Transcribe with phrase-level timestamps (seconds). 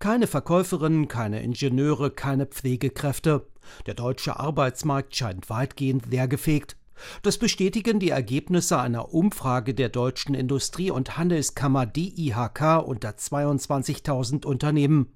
[0.00, 3.46] Keine Verkäuferinnen, keine Ingenieure, keine Pflegekräfte.
[3.84, 6.78] Der deutsche Arbeitsmarkt scheint weitgehend leergefegt.
[7.22, 15.12] Das bestätigen die Ergebnisse einer Umfrage der deutschen Industrie- und Handelskammer DIHK unter 22.000 Unternehmen.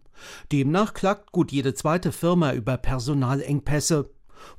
[0.53, 4.11] Demnach klagt gut jede zweite Firma über Personalengpässe.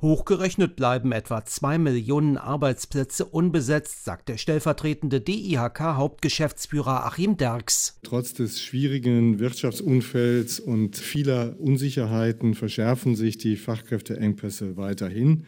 [0.02, 7.98] Hochgerechnet bleiben etwa zwei Millionen Arbeitsplätze unbesetzt, sagt der stellvertretende DIHK-Hauptgeschäftsführer Achim Derks.
[8.02, 15.44] Trotz des schwierigen Wirtschaftsumfelds und vieler Unsicherheiten verschärfen sich die Fachkräfteengpässe weiterhin.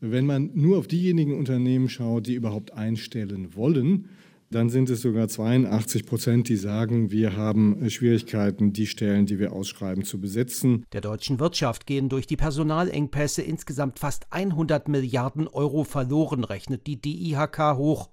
[0.00, 4.08] Wenn man nur auf diejenigen Unternehmen schaut, die überhaupt einstellen wollen,
[4.50, 9.52] dann sind es sogar 82 Prozent, die sagen, wir haben Schwierigkeiten, die Stellen, die wir
[9.52, 10.84] ausschreiben, zu besetzen.
[10.92, 17.00] Der deutschen Wirtschaft gehen durch die Personalengpässe insgesamt fast 100 Milliarden Euro verloren, rechnet die
[17.00, 18.10] DIHK hoch.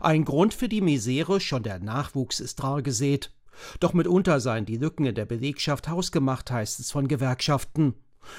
[0.00, 3.32] Ein Grund für die Misere, schon der Nachwuchs ist rar gesät.
[3.80, 7.94] Doch mitunter seien die Lücken in der Belegschaft hausgemacht, heißt es von Gewerkschaften.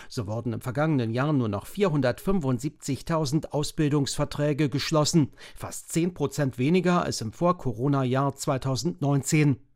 [0.10, 7.22] So wurden im vergangenen Jahr nur noch 475.000 Ausbildungsverträge geschlossen, fast 10 Prozent weniger als
[7.22, 9.67] im Vor-Corona-Jahr 2019.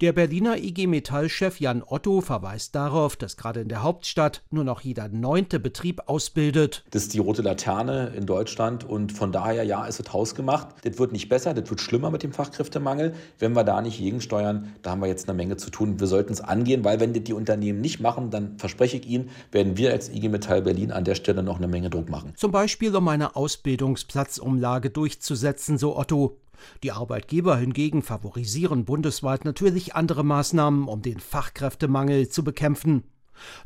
[0.00, 4.80] Der Berliner IG Metall-Chef Jan Otto verweist darauf, dass gerade in der Hauptstadt nur noch
[4.80, 6.84] jeder neunte Betrieb ausbildet.
[6.90, 10.68] Das ist die rote Laterne in Deutschland und von daher, ja, ist es hausgemacht.
[10.84, 13.14] Das wird nicht besser, das wird schlimmer mit dem Fachkräftemangel.
[13.38, 15.98] Wenn wir da nicht gegensteuern, da haben wir jetzt eine Menge zu tun.
[15.98, 19.30] Wir sollten es angehen, weil wenn das die Unternehmen nicht machen, dann verspreche ich Ihnen,
[19.50, 22.32] werden wir als IG Metall Berlin an der Stelle noch eine Menge Druck machen.
[22.36, 26.36] Zum Beispiel, um eine Ausbildungsplatzumlage durchzusetzen, so Otto.
[26.82, 33.04] Die Arbeitgeber hingegen favorisieren bundesweit natürlich andere Maßnahmen, um den Fachkräftemangel zu bekämpfen.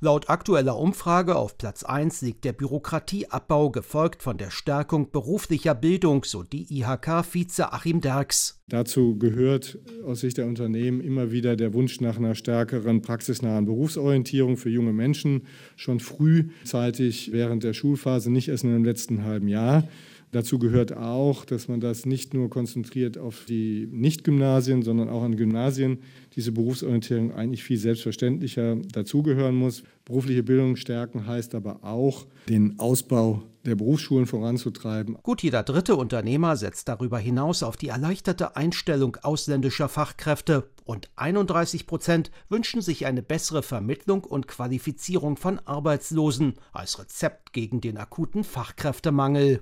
[0.01, 6.25] Laut aktueller Umfrage auf Platz 1 liegt der Bürokratieabbau, gefolgt von der Stärkung beruflicher Bildung,
[6.25, 8.63] so die IHK-Vize Achim Derks.
[8.69, 14.57] Dazu gehört aus Sicht der Unternehmen immer wieder der Wunsch nach einer stärkeren praxisnahen Berufsorientierung
[14.57, 15.47] für junge Menschen,
[15.77, 19.85] schon frühzeitig während der Schulphase, nicht erst in dem letzten halben Jahr.
[20.33, 25.37] Dazu gehört auch, dass man das nicht nur konzentriert auf die Nicht-Gymnasien, sondern auch an
[25.37, 25.99] Gymnasien
[26.35, 29.83] diese Berufsorientierung eigentlich viel selbstverständlicher dazugehören muss.
[30.07, 35.17] Berufliche Bildung stärken heißt aber auch, den Ausbau der Berufsschulen voranzutreiben.
[35.23, 41.87] Gut jeder dritte Unternehmer setzt darüber hinaus auf die erleichterte Einstellung ausländischer Fachkräfte und 31
[41.87, 48.45] Prozent wünschen sich eine bessere Vermittlung und Qualifizierung von Arbeitslosen als Rezept gegen den akuten
[48.45, 49.61] Fachkräftemangel.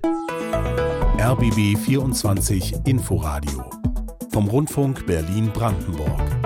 [1.19, 3.69] RBB 24 Inforadio
[4.31, 6.40] vom Rundfunk Berlin-Brandenburg.